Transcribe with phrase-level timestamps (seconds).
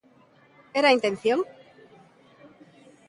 [0.79, 1.39] Era a intención?